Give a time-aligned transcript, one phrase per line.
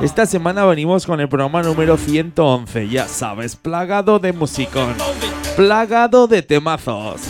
[0.00, 4.94] Esta semana venimos con el programa número 111, ya sabes, plagado de musicón,
[5.56, 7.20] plagado de temazos.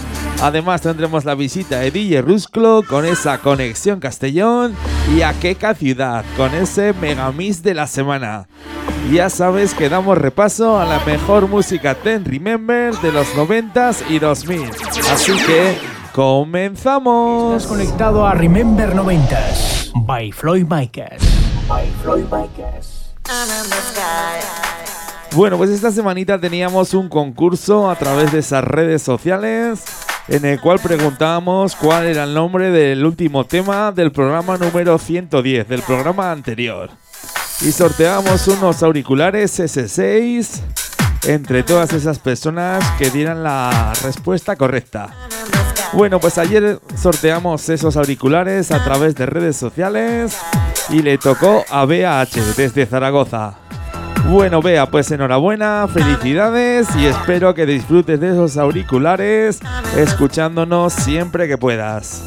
[0.43, 4.75] Además tendremos la visita de DJ Rusclo con esa conexión Castellón
[5.17, 8.49] y a Queca Ciudad con ese megamix de la semana.
[9.11, 14.19] Ya sabes que damos repaso a la mejor música Ten Remember de los 90s y
[14.19, 14.71] 2000.
[15.11, 15.79] Así que
[16.13, 17.63] comenzamos.
[17.63, 21.38] Estás conectado a Remember 90s by Floyd Micas.
[21.69, 23.13] By Floyd Micas.
[25.33, 29.85] Bueno, pues esta semanita teníamos un concurso a través de esas redes sociales
[30.29, 35.69] en el cual preguntábamos cuál era el nombre del último tema del programa número 110,
[35.69, 36.91] del programa anterior.
[37.61, 40.61] Y sorteamos unos auriculares S6
[41.27, 45.28] entre todas esas personas que dieran la respuesta correcta.
[45.95, 50.39] Bueno, pues ayer sorteamos esos auriculares a través de redes sociales
[50.91, 53.55] y le tocó a BAH desde Zaragoza.
[54.27, 59.61] Bueno, Bea, pues enhorabuena, felicidades y espero que disfrutes de esos auriculares
[59.97, 62.25] escuchándonos siempre que puedas.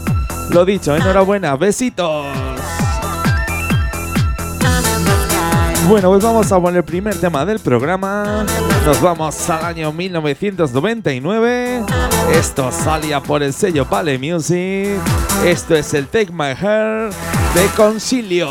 [0.49, 2.25] Lo dicho, enhorabuena, besitos.
[5.87, 8.45] Bueno, pues vamos a poner el primer tema del programa.
[8.85, 11.83] Nos vamos al año 1999.
[12.33, 14.99] Esto salía por el sello Pale Music.
[15.45, 17.11] Esto es el Take My Hair
[17.53, 18.47] de Concilio.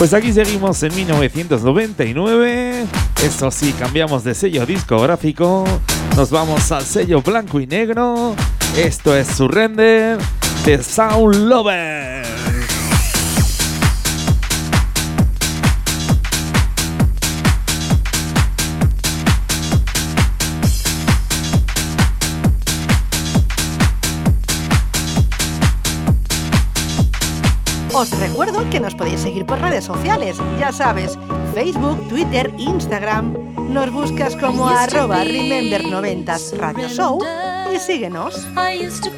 [0.00, 2.86] Pues aquí seguimos en 1999.
[3.22, 5.66] Eso sí, cambiamos de sello discográfico.
[6.16, 8.34] Nos vamos al sello blanco y negro.
[8.78, 10.18] Esto es Surrender
[10.64, 12.49] de Sound Lover.
[28.00, 31.18] Os recuerdo que nos podéis seguir por redes sociales, ya sabes,
[31.52, 33.34] Facebook, Twitter, Instagram.
[33.74, 37.18] Nos buscas como arroba Remember90s Radio Show
[37.70, 38.48] y síguenos.
[38.56, 39.10] I used to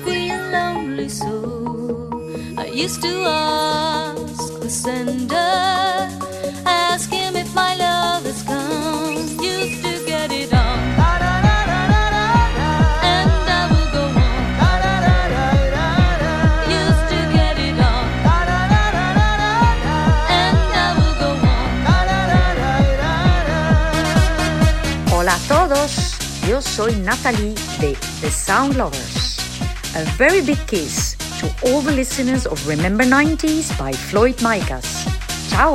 [25.49, 26.17] todos,
[26.49, 29.39] yo soy Natalie de The Sound Lovers.
[29.95, 35.07] A very big kiss to all the listeners of Remember 90s by Floyd Micas.
[35.51, 35.73] Ciao!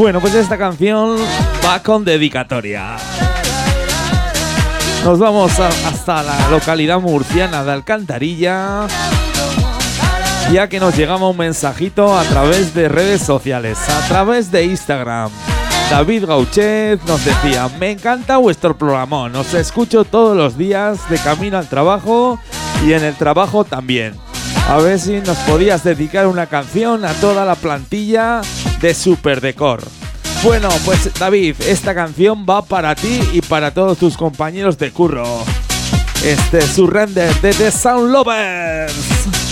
[0.00, 1.18] Bueno, pues esta canción
[1.62, 2.96] va con dedicatoria.
[5.04, 8.86] Nos vamos hasta la localidad murciana de Alcantarilla,
[10.50, 15.30] ya que nos llegaba un mensajito a través de redes sociales, a través de Instagram.
[15.90, 21.58] David Gauchet nos decía, me encanta vuestro programa, os escucho todos los días de camino
[21.58, 22.40] al trabajo
[22.86, 24.14] y en el trabajo también.
[24.66, 28.40] A ver si nos podías dedicar una canción a toda la plantilla
[28.80, 29.82] de Super Decor.
[30.42, 35.44] Bueno, pues David, esta canción va para ti y para todos tus compañeros de curro.
[36.24, 39.49] Este es Surrender de The Sound Lovers.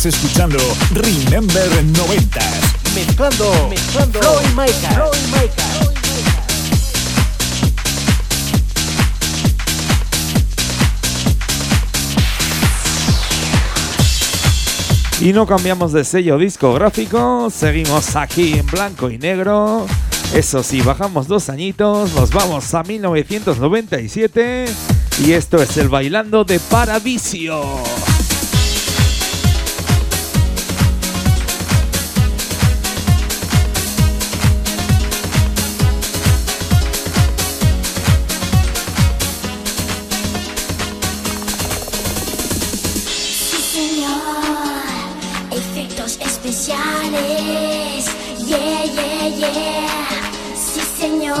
[0.00, 0.56] Estás escuchando
[0.94, 2.94] Remember 90s.
[2.94, 5.50] Mezclando, mezclando Floyd.
[15.20, 19.86] Y no cambiamos de sello discográfico, seguimos aquí en blanco y negro.
[20.32, 24.64] Eso sí, bajamos dos añitos, nos vamos a 1997
[25.26, 27.82] y esto es el Bailando de Paradiso.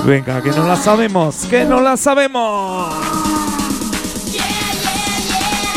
[0.04, 2.94] Venga, que no la sabemos, que no la sabemos.
[4.32, 4.44] Yeah,
[4.82, 5.70] yeah, yeah.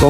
[0.00, 0.06] Tú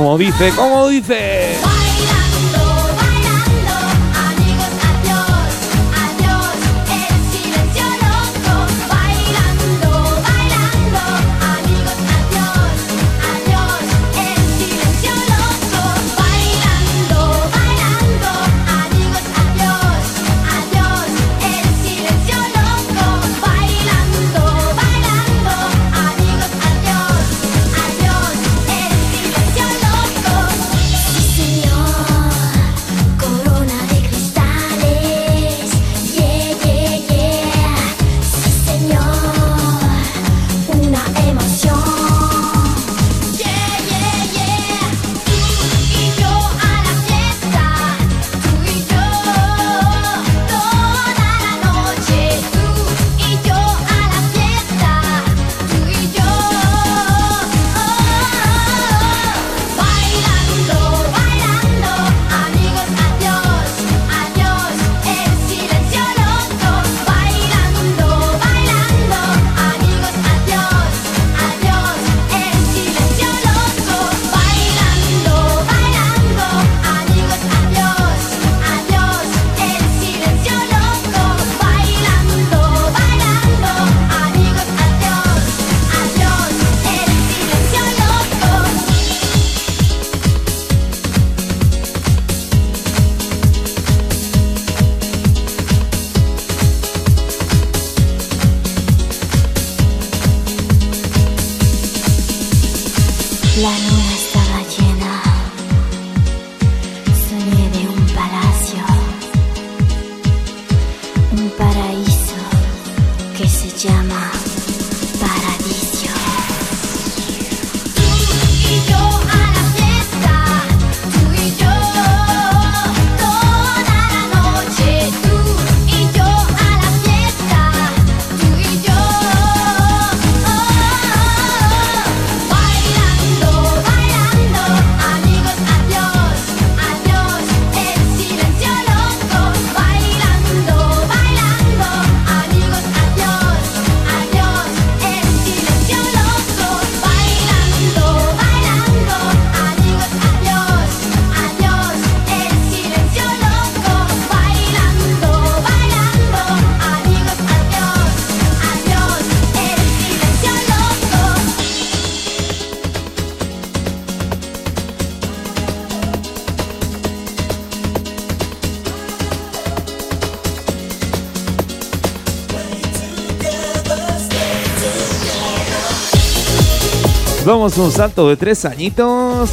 [177.61, 179.51] Damos un salto de tres añitos.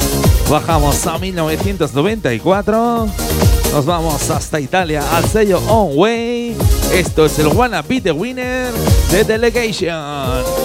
[0.49, 3.05] Bajamos a 1994.
[3.73, 6.55] Nos vamos hasta Italia al sello On Way.
[6.93, 8.71] Esto es el Wanna Be the Winner
[9.11, 10.56] de Delegation.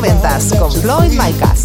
[0.00, 1.64] 90s con Floyd Micas.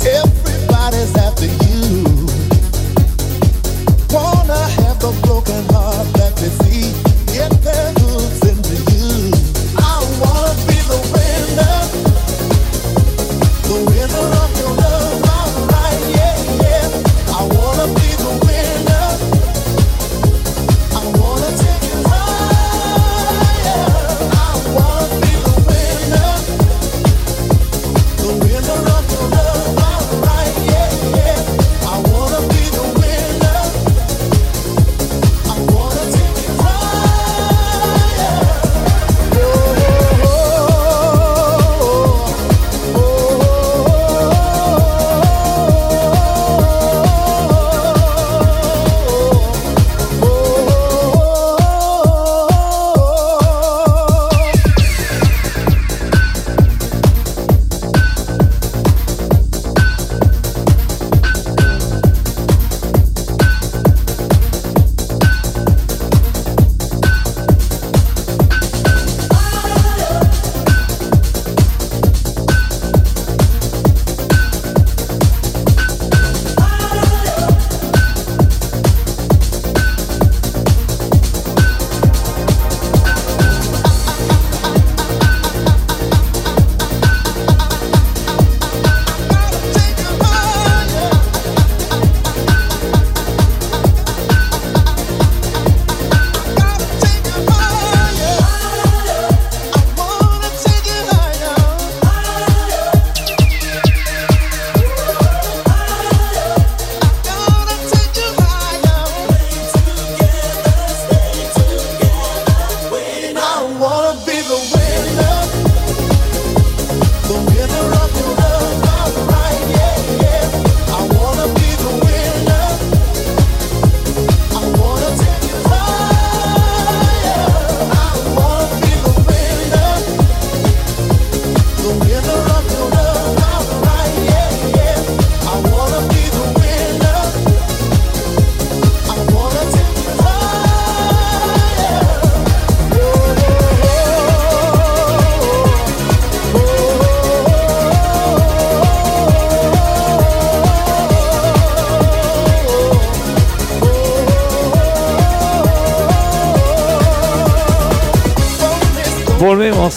[4.11, 7.08] Wanna have broken heart that see.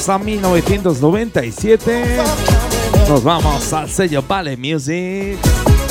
[0.08, 2.16] A 1997.
[3.08, 5.38] Nos vamos al sello Vale Music.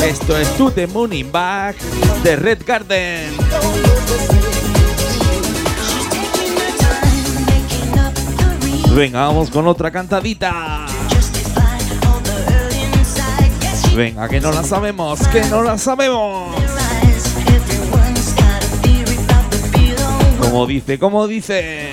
[0.03, 1.77] Esto es To the Moon in Back
[2.23, 3.29] de Red Garden.
[8.93, 10.85] Venga, vamos con otra cantadita.
[13.95, 16.55] Venga, que no la sabemos, que no la sabemos.
[20.41, 21.90] Como dice, como dice.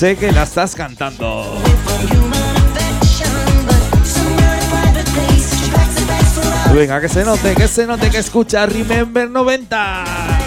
[0.00, 1.58] Sé que la estás cantando.
[6.74, 10.39] Venga, que se note, que se note que escucha Remember 90.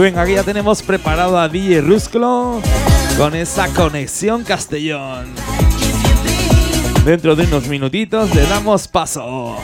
[0.00, 2.62] Venga, aquí ya tenemos preparado a DJ Rusclo
[3.18, 5.26] con esa conexión Castellón.
[7.04, 9.56] Dentro de unos minutitos le damos paso.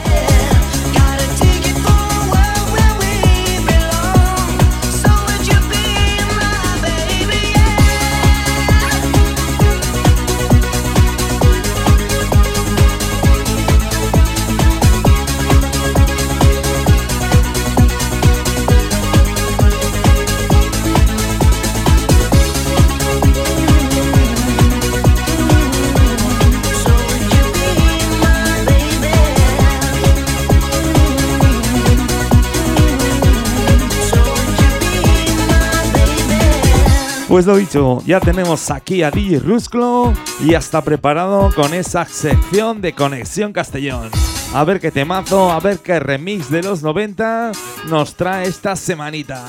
[37.27, 42.05] Pues lo dicho, ya tenemos aquí a DJ Rusclo y ya está preparado con esa
[42.05, 44.09] sección de Conexión Castellón.
[44.53, 47.51] A ver qué temazo, a ver qué remix de los 90
[47.89, 49.43] nos trae esta semanita.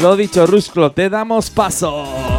[0.00, 2.33] Lo dicho, Rusclo, te damos paso.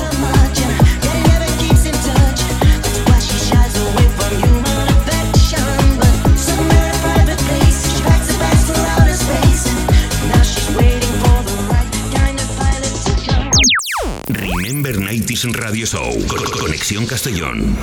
[15.36, 16.28] Remember 90s Radio Show.
[16.28, 17.76] Con- Conexión Castellón.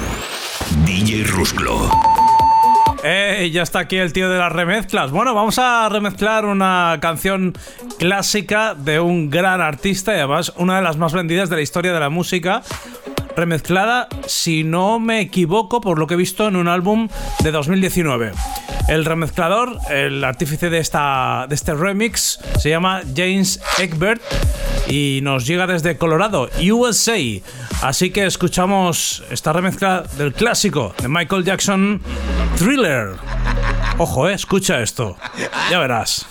[0.87, 1.91] DJ Rusclo.
[3.05, 5.11] Eh, ya está aquí el tío de las remezclas.
[5.11, 7.53] Bueno, vamos a remezclar una canción
[7.99, 11.93] clásica de un gran artista y además una de las más vendidas de la historia
[11.93, 12.63] de la música.
[13.37, 17.09] Remezclada, si no me equivoco, por lo que he visto en un álbum
[17.43, 18.33] de 2019.
[18.89, 24.23] El remezclador, el artífice de, esta, de este remix, se llama James Egbert
[24.89, 27.19] y nos llega desde Colorado, USA.
[27.83, 32.01] Así que escuchamos esta remezcla del clásico de Michael Jackson,
[32.57, 33.17] Thriller.
[33.99, 35.17] Ojo, eh, escucha esto.
[35.71, 36.27] Ya verás.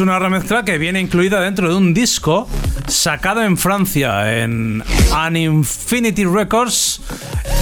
[0.00, 2.48] Es una remezcla que viene incluida dentro de un disco
[2.88, 4.82] sacado en Francia en
[5.12, 7.02] An Infinity Records.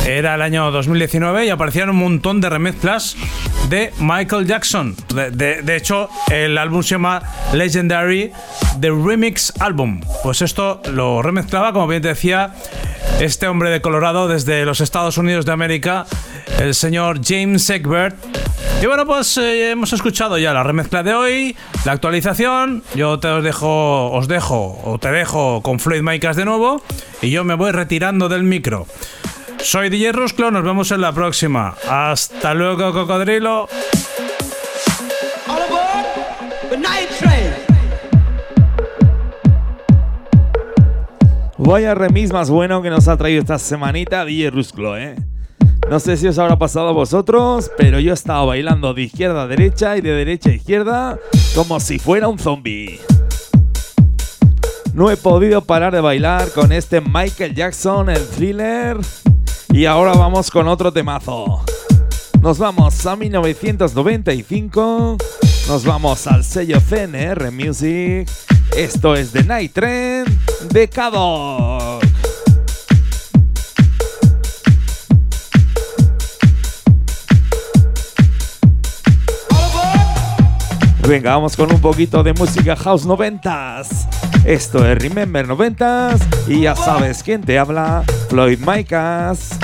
[0.08, 3.14] Era el año 2019 y aparecían un montón de remezclas
[3.68, 4.96] de Michael Jackson.
[5.10, 7.20] De, hecho, el álbum se llama
[7.52, 8.32] Legendary
[8.80, 10.00] The Remix Album.
[10.22, 12.54] Pues esto lo remezclaba, como bien te decía,
[13.20, 16.06] este hombre de Colorado desde los Estados Unidos de América,
[16.58, 18.16] el señor James Egbert.
[18.82, 22.82] Y bueno, pues eh, hemos escuchado ya la remezcla de hoy, la actualización.
[22.94, 26.80] Yo te os dejo, os dejo o te dejo con Floyd Micas de nuevo
[27.20, 28.86] y yo me voy retirando del micro.
[29.60, 31.74] Soy DJ Rusclo, nos vemos en la próxima.
[31.88, 33.68] Hasta luego, cocodrilo.
[41.58, 45.16] Vaya remix más bueno que nos ha traído esta semanita DJ Rusclo, ¿eh?
[45.90, 49.42] No sé si os habrá pasado a vosotros, pero yo he estado bailando de izquierda
[49.42, 51.18] a derecha y de derecha a izquierda
[51.54, 53.00] como si fuera un zombie.
[54.94, 58.96] No he podido parar de bailar con este Michael Jackson, el thriller.
[59.78, 61.62] Y ahora vamos con otro temazo.
[62.42, 65.16] Nos vamos a 1995.
[65.68, 68.28] Nos vamos al sello CNR Music.
[68.76, 70.24] Esto es The Night Train
[70.72, 72.02] de Kadok.
[81.06, 84.08] Venga, vamos con un poquito de música house noventas.
[84.48, 89.58] Esto es Remember noventas y ya sabes quién te habla, Floyd Micas.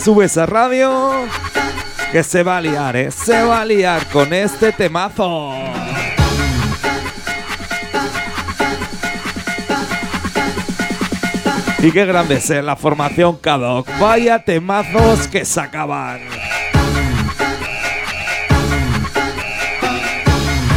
[0.00, 1.12] Sube esa radio.
[2.10, 3.10] Que se va a liar, ¿eh?
[3.10, 5.54] Se va a liar con este temazo.
[11.82, 12.62] Y qué grande es ¿eh?
[12.62, 13.86] la formación Kadok.
[13.98, 16.20] Vaya temazos que sacaban.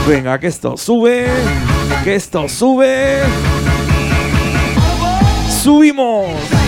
[0.07, 1.27] Venga, que esto sube.
[2.03, 3.21] Que esto sube.
[5.61, 6.62] Subimos.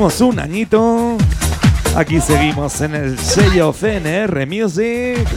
[0.00, 1.18] Un añito.
[1.94, 5.28] Aquí seguimos en el sello CNR Music.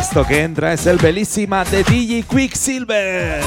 [0.00, 3.42] Esto que entra es el belísima de DJ Quicksilver.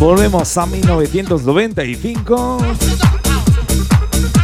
[0.00, 2.58] Volvemos a 1995.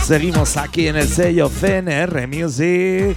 [0.04, 3.16] Seguimos aquí en el sello CNR Music.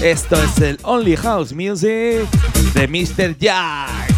[0.00, 2.28] Esto es el Only House Music
[2.74, 3.36] de Mr.
[3.36, 4.14] Jack.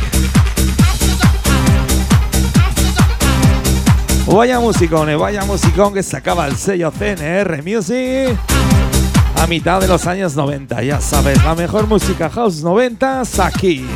[4.27, 8.39] Vaya musicón, eh, vaya musicón que sacaba el sello CNR Music
[9.37, 10.83] a mitad de los años 90.
[10.83, 13.87] Ya sabes, la mejor música house 90 aquí.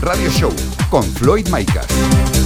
[0.00, 0.54] Radio Show
[0.88, 2.39] con Floyd Maicas.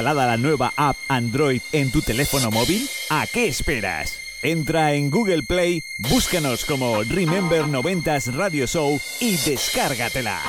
[0.00, 2.88] Instalada la nueva app Android en tu teléfono móvil?
[3.10, 4.18] ¿A qué esperas?
[4.40, 10.40] Entra en Google Play, búscanos como Remember 90s Radio Show y descárgatela.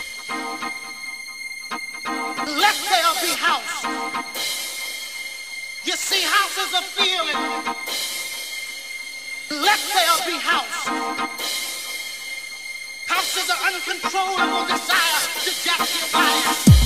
[2.47, 3.83] Let there be house.
[5.83, 7.35] You see, house is a feeling.
[9.49, 10.87] Let there be house.
[13.05, 16.80] House is an uncontrollable desire to jack your body.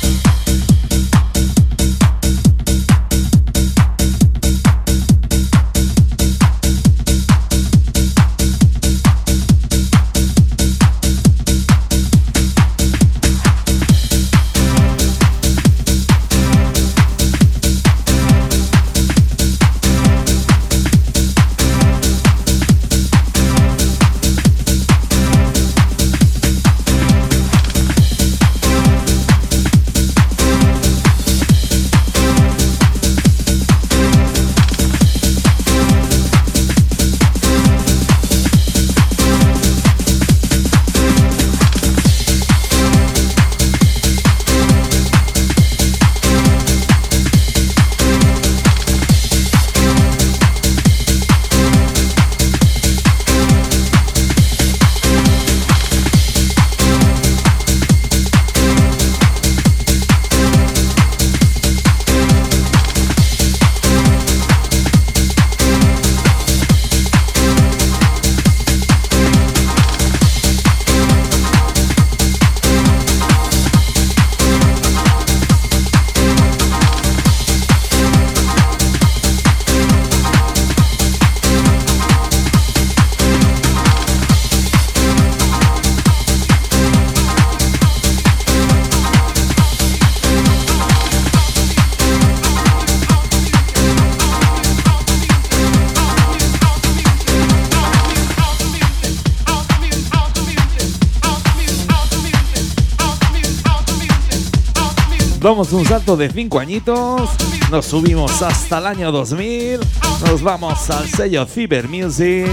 [105.58, 107.30] Un salto de 5 añitos,
[107.72, 109.80] nos subimos hasta el año 2000,
[110.28, 112.46] nos vamos al sello Cyber Music.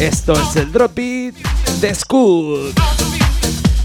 [0.00, 1.36] Esto es el Drop It
[1.80, 2.74] de Scoot.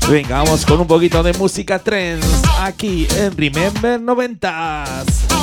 [0.10, 2.26] Venga, vamos con un poquito de música trends
[2.60, 5.39] aquí en Remember 90s.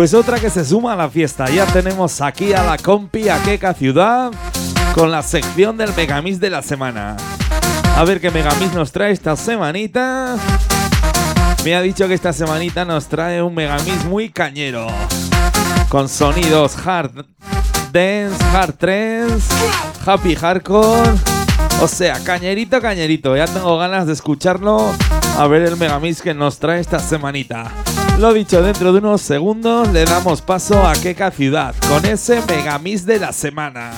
[0.00, 1.50] Pues otra que se suma a la fiesta.
[1.50, 4.32] Ya tenemos aquí a la compi Aqueca Ciudad
[4.94, 7.18] con la sección del Megamix de la semana.
[7.98, 10.36] A ver qué Megamix nos trae esta semanita.
[11.66, 14.86] Me ha dicho que esta semanita nos trae un Megamix muy cañero.
[15.90, 17.26] Con sonidos hard
[17.92, 19.54] dance, hard trance,
[20.06, 21.10] happy hardcore.
[21.82, 23.36] O sea, cañerito, cañerito.
[23.36, 24.94] Ya tengo ganas de escucharlo.
[25.40, 27.72] A ver el Megamix que nos trae esta semanita.
[28.18, 33.06] Lo dicho, dentro de unos segundos le damos paso a Keka Ciudad con ese Megamix
[33.06, 33.90] de la semana.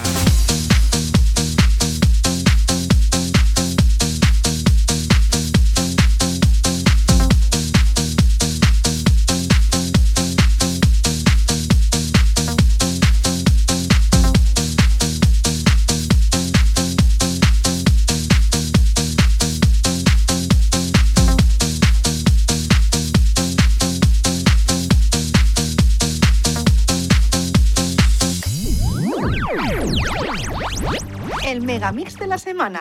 [32.38, 32.80] Semana.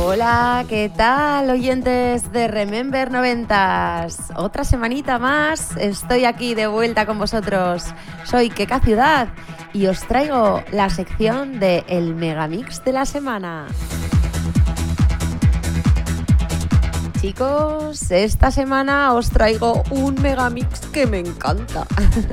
[0.00, 4.32] Hola, ¿qué tal oyentes de Remember 90s?
[4.36, 7.84] Otra semanita más, estoy aquí de vuelta con vosotros.
[8.24, 9.28] Soy Keka Ciudad
[9.72, 13.66] y os traigo la sección de El Megamix de la semana.
[17.20, 21.84] Chicos, esta semana os traigo un megamix que me encanta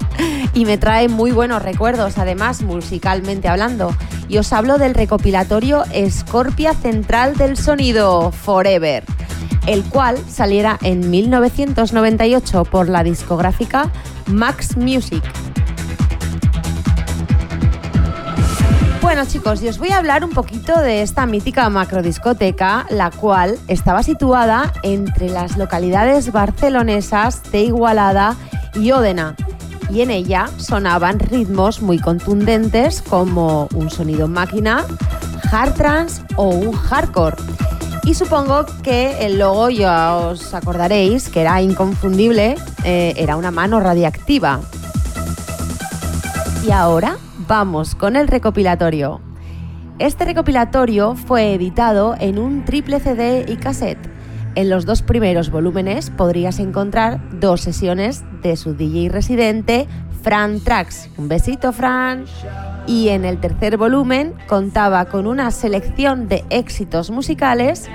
[0.53, 3.95] y me trae muy buenos recuerdos, además musicalmente hablando.
[4.29, 9.03] Y os hablo del recopilatorio Scorpia Central del Sonido Forever,
[9.65, 13.91] el cual saliera en 1998 por la discográfica
[14.27, 15.23] Max Music.
[19.05, 23.59] Bueno chicos, y os voy a hablar un poquito de esta mítica macrodiscoteca, la cual
[23.67, 28.35] estaba situada entre las localidades barcelonesas de Igualada
[28.73, 29.35] y Ódena.
[29.91, 34.83] Y en ella sonaban ritmos muy contundentes como un sonido máquina,
[35.51, 37.37] hard trance o un hardcore.
[38.05, 43.79] Y supongo que el logo ya os acordaréis que era inconfundible, eh, era una mano
[43.79, 44.61] radiactiva.
[46.65, 47.17] Y ahora
[47.47, 49.21] vamos con el recopilatorio.
[49.99, 54.09] Este recopilatorio fue editado en un triple CD y cassette.
[54.55, 59.87] En los dos primeros volúmenes podrías encontrar dos sesiones de su DJ residente,
[60.23, 61.09] Fran Trax.
[61.17, 62.25] Un besito, Fran.
[62.87, 67.89] Y en el tercer volumen contaba con una selección de éxitos musicales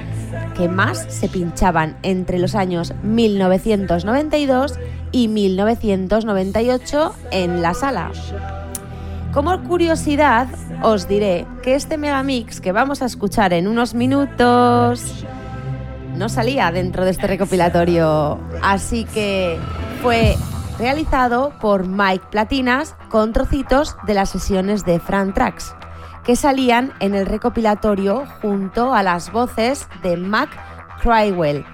[0.56, 4.78] que más se pinchaban entre los años 1992
[5.12, 8.10] y 1998 en la sala.
[9.32, 10.48] Como curiosidad,
[10.82, 15.24] os diré que este megamix que vamos a escuchar en unos minutos
[16.16, 19.56] no salía dentro de este recopilatorio, así que
[20.02, 20.36] fue
[20.80, 25.76] realizado por Mike Platinas con trocitos de las sesiones de Fran Trax,
[26.24, 30.50] que salían en el recopilatorio junto a las voces de Mac
[31.02, 31.64] Crywell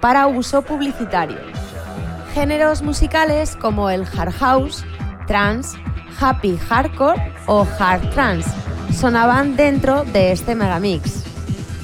[0.00, 1.38] para uso publicitario.
[2.32, 4.84] Géneros musicales como el hard house,
[5.26, 5.78] trance,
[6.20, 8.48] happy hardcore o hard trance
[8.92, 11.24] sonaban dentro de este megamix.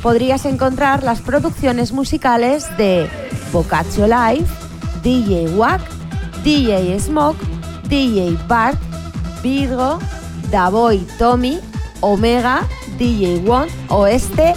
[0.03, 3.09] Podrías encontrar las producciones musicales de
[3.53, 4.47] Boccaccio Live,
[5.03, 5.81] DJ Wack,
[6.45, 7.39] DJ Smoke,
[7.89, 8.79] DJ Bart,
[9.43, 9.99] Virgo,
[10.51, 11.61] Davoy Tommy,
[12.01, 12.67] Omega,
[12.99, 14.55] DJ One o este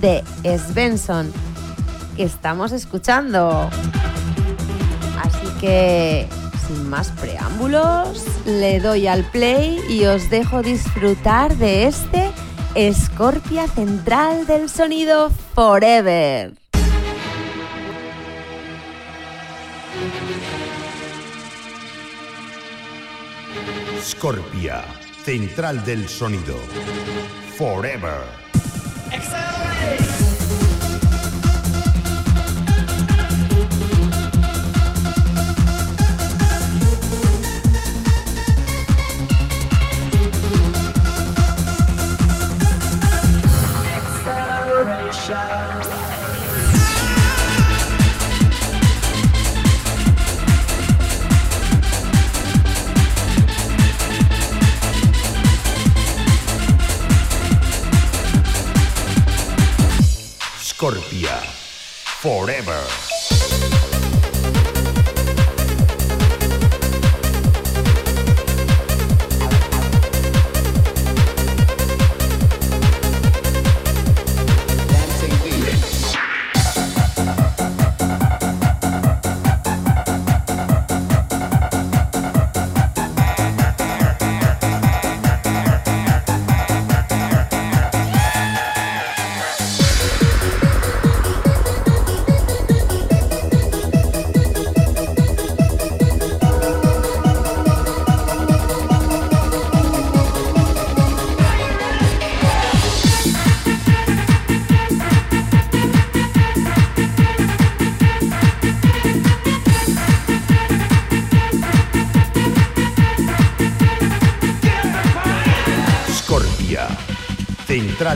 [0.00, 0.24] de
[0.58, 1.32] Svensson
[2.16, 3.68] estamos escuchando.
[5.22, 6.28] Así que
[6.72, 12.30] sin más preámbulos, le doy al play y os dejo disfrutar de este
[12.92, 16.54] Scorpia Central del Sonido Forever.
[24.02, 24.82] Scorpia,
[25.24, 26.56] central del sonido.
[27.56, 28.42] Forever.
[60.58, 61.38] Scorpia.
[62.20, 63.21] Forever.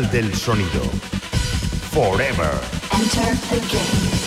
[0.04, 0.82] Del sonido.
[1.90, 2.50] Forever.
[2.92, 4.26] Enter the game.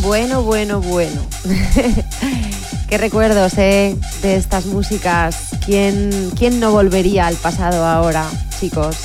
[0.00, 1.20] Bueno, bueno, bueno.
[2.88, 3.94] Qué recuerdos, ¿eh?
[4.22, 5.36] De estas músicas.
[5.64, 8.24] ¿Quién, ¿Quién no volvería al pasado ahora,
[8.58, 8.96] chicos?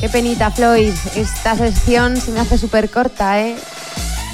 [0.00, 0.94] Qué penita, Floyd.
[1.14, 3.54] Esta sección se me hace súper corta, ¿eh?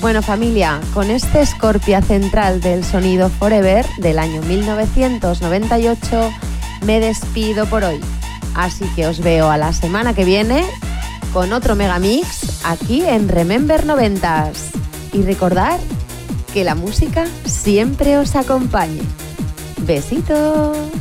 [0.00, 6.30] Bueno, familia, con este Scorpia central del sonido Forever del año 1998,
[6.84, 7.98] me despido por hoy.
[8.54, 10.64] Así que os veo a la semana que viene
[11.32, 14.70] con otro megamix aquí en Remember 90s.
[15.14, 15.80] Y recordad
[16.54, 19.02] que la música siempre os acompañe.
[19.78, 20.95] Besitos.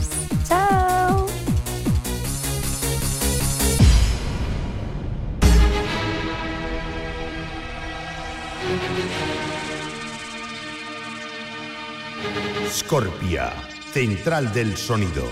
[12.86, 13.52] Scorpia,
[13.92, 15.24] central del sonido.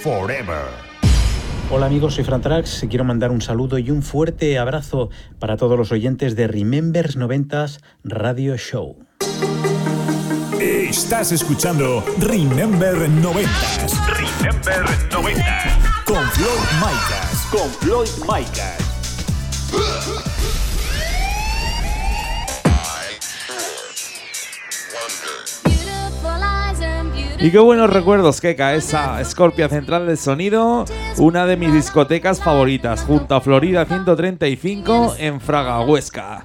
[0.00, 0.68] Forever.
[1.72, 5.10] Hola amigos, soy Fran Trax y quiero mandar un saludo y un fuerte abrazo
[5.40, 8.96] para todos los oyentes de Remembers 90s Radio Show.
[10.60, 14.06] Estás escuchando Remember 90s.
[14.06, 16.04] Remember 90s.
[16.04, 17.48] Con Floyd Micas.
[17.50, 18.78] Con Floyd Micas.
[27.42, 30.84] Y qué buenos recuerdos, Keka, esa Scorpia Central del Sonido,
[31.16, 36.44] una de mis discotecas favoritas, junto a Florida 135 en Fraga, Huesca.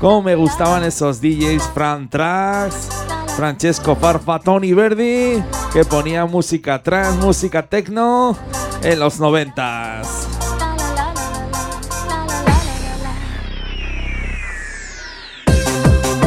[0.00, 3.04] Cómo me gustaban esos DJs Fran Trax,
[3.36, 5.42] Francesco Farfa, Tony Verdi,
[5.72, 8.38] que ponían música trance, música techno
[8.84, 10.28] en los noventas.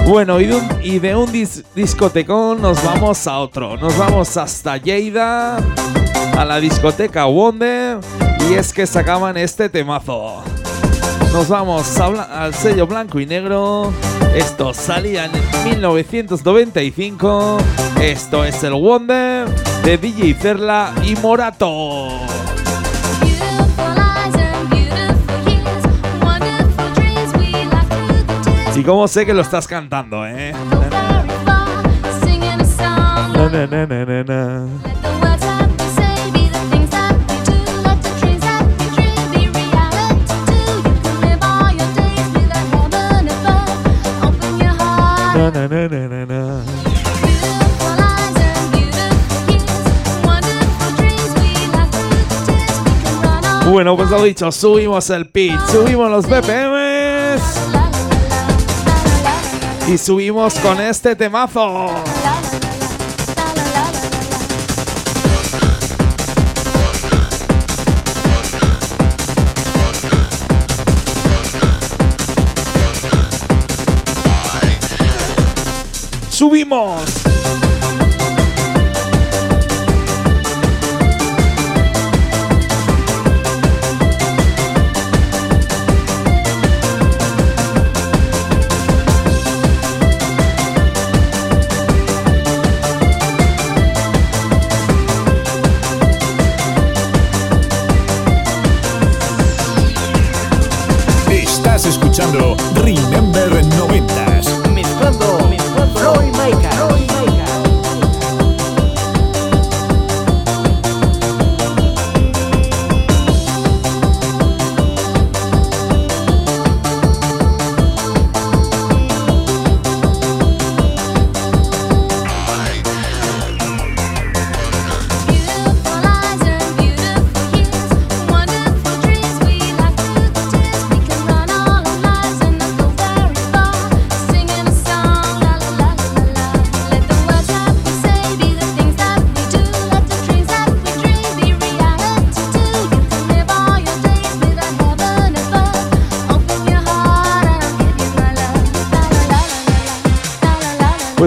[0.06, 1.32] Bueno, y de un,
[1.74, 3.76] discotecón nos vamos a otro.
[3.76, 5.58] Nos vamos hasta Lleida,
[6.38, 7.98] a la discoteca Wonder,
[8.48, 10.44] y es que sacaban este temazo.
[11.34, 13.92] Nos vamos al sello blanco y negro.
[14.36, 15.32] Esto salía en
[15.66, 17.58] 1995.
[18.00, 19.50] Esto es el Wonder
[19.84, 22.35] de DJ Cerla y Morato.
[28.76, 30.54] Y como sé que lo estás cantando, ¿eh?
[53.72, 57.85] Bueno, pues lo dicho, subimos el pitch, subimos los BPMs
[59.88, 61.90] y subimos con este temazo.
[76.30, 77.25] Subimos.
[102.26, 102.75] Escuchando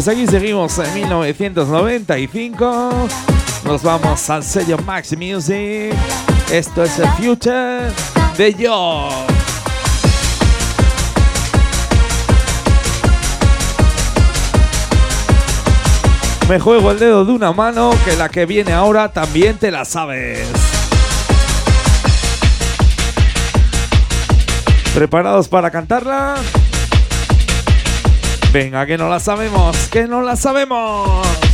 [0.08, 2.90] aquí seguimos en 1995.
[3.64, 5.94] Nos vamos al sello Max Music.
[6.50, 7.90] Esto es el Future
[8.36, 9.10] de Yo.
[16.48, 19.84] Me juego el dedo de una mano que la que viene ahora también te la
[19.84, 20.48] sabes.
[24.94, 26.36] ¿Preparados para cantarla?
[28.52, 31.47] Venga, que no la sabemos, que no la sabemos.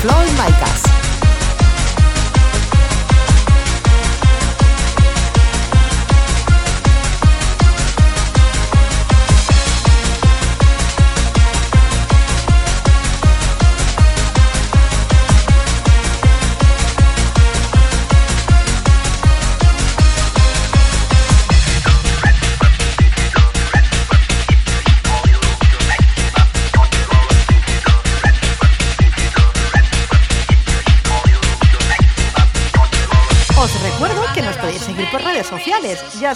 [0.00, 0.87] Floyd Micas.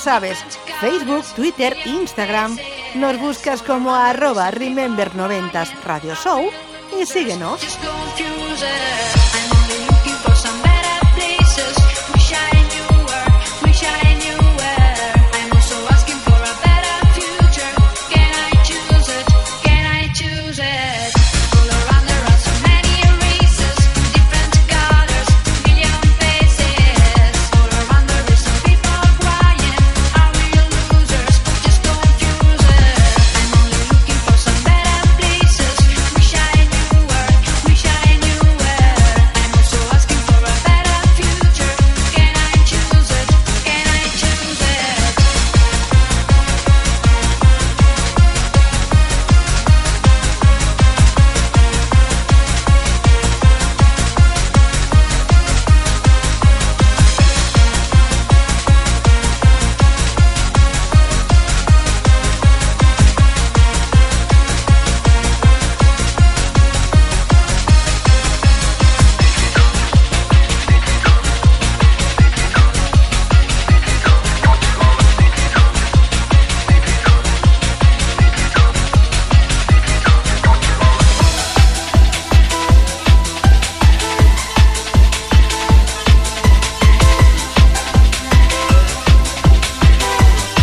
[0.03, 0.39] Sabes,
[0.81, 2.59] Facebook, Twitter, Instagram.
[2.97, 6.51] Nos buscas como arroba Remember90s Radio Show
[7.01, 7.61] y síguenos.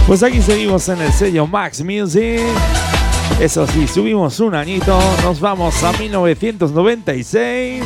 [0.09, 2.41] Pues aquí seguimos en el sello Max Music.
[3.39, 7.83] Eso sí, subimos un añito, nos vamos a 1996.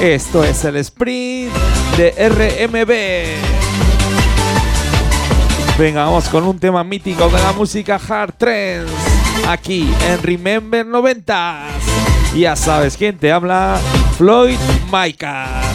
[0.00, 1.52] Esto es el sprint
[1.96, 2.92] de RMB.
[5.76, 8.94] Venga, vamos con un tema mítico de la música hard trance.
[9.48, 11.66] Aquí en Remember 90.
[12.36, 13.80] Ya sabes quién te habla,
[14.16, 14.58] Floyd
[14.92, 15.67] Micas.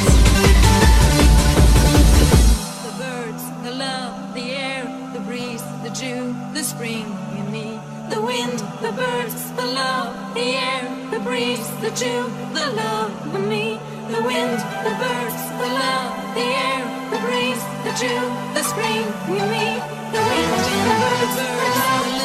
[11.34, 12.22] Breeze, the dew,
[12.54, 13.80] the love in me.
[14.14, 18.22] The wind, the birds, the love, the air, the breeze, the dew,
[18.54, 19.06] the spring
[19.40, 19.68] in me.
[20.14, 20.52] The wind,
[20.88, 21.48] the birds, the
[21.80, 22.23] love,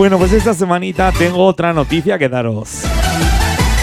[0.00, 2.84] Bueno, pues esta semanita tengo otra noticia que daros.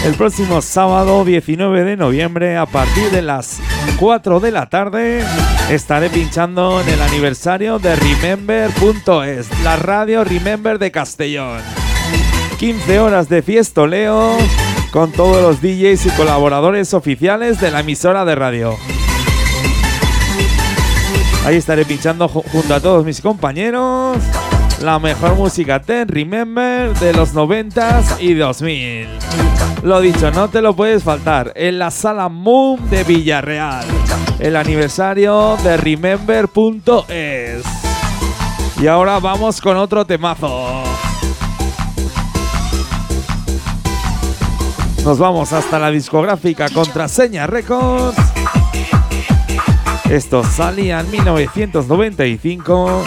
[0.03, 3.59] El próximo sábado 19 de noviembre, a partir de las
[3.99, 5.23] 4 de la tarde,
[5.69, 11.61] estaré pinchando en el aniversario de Remember.es, la radio Remember de Castellón.
[12.57, 14.35] 15 horas de fiestoleo
[14.91, 18.75] con todos los DJs y colaboradores oficiales de la emisora de radio.
[21.45, 24.17] Ahí estaré pinchando ju- junto a todos mis compañeros
[24.81, 29.07] la mejor música Ten Remember de los 90s y 2000.
[29.83, 33.85] Lo dicho, no te lo puedes faltar en la sala Moon de Villarreal.
[34.39, 37.63] El aniversario de Remember.es.
[38.81, 40.83] Y ahora vamos con otro temazo.
[45.03, 48.17] Nos vamos hasta la discográfica Contraseña Records.
[50.09, 53.03] Esto salía en 1995.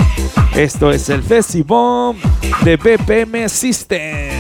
[0.61, 2.17] Esto es el Festival
[2.63, 4.40] de BPM System.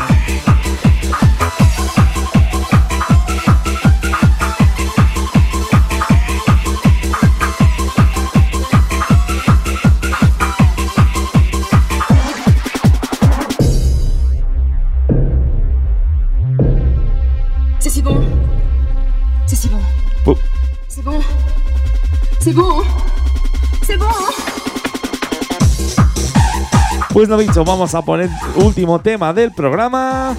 [27.20, 30.34] Pues lo dicho, vamos a poner último tema del programa.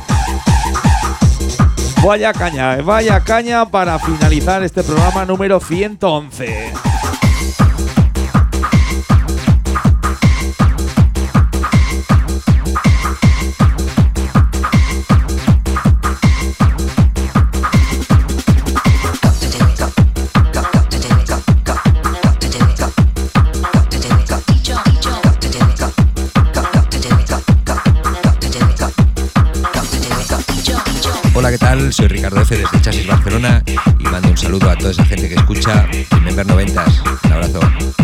[2.04, 6.91] Vaya caña, vaya caña para finalizar este programa número 111.
[31.92, 32.56] Soy Ricardo F.
[32.56, 36.86] desde Chasis Barcelona y mando un saludo a toda esa gente que escucha Remember 90.
[37.26, 38.01] Un abrazo.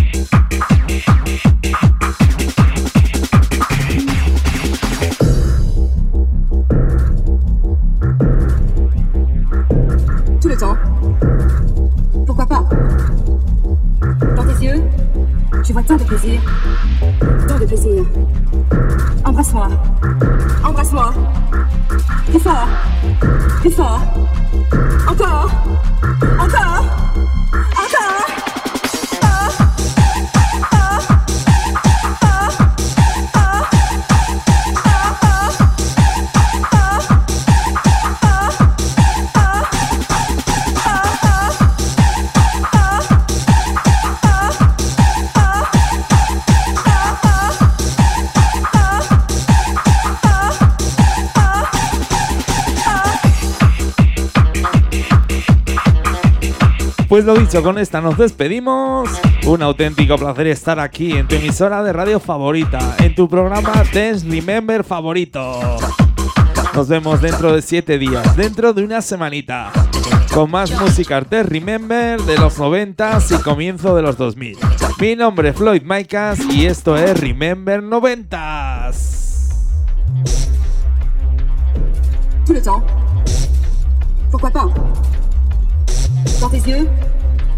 [57.18, 59.09] Pues lo dicho, con esta nos despedimos.
[59.47, 64.24] Un auténtico placer estar aquí en tu emisora de radio favorita, en tu programa Dance
[64.30, 65.59] Remember favorito.
[66.76, 69.72] Nos vemos dentro de siete días, dentro de una semanita,
[70.32, 74.55] con más música de Remember de los 90 y comienzo de los 2000.
[74.99, 78.91] Mi nombre es Floyd Micas y esto es Remember 90
[82.45, 82.84] Tout le temps.
[84.30, 84.70] Pourquoi pas
[86.39, 86.88] Dans tes yeux,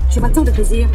[0.09, 0.87] je vois tant de plaisir.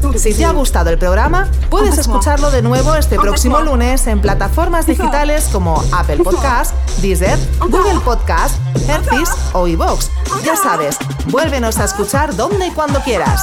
[0.00, 4.06] Tant de Si te ha gustado el programa, puedes escucharlo de nuevo este próximo lunes
[4.06, 8.54] en plataformas digitales como Apple Podcast, Deezer, Google Podcast,
[8.88, 10.10] Hertis o iVoox.
[10.44, 10.96] Ya sabes,
[11.26, 13.42] vuélvenos a escuchar donde y cuando quieras.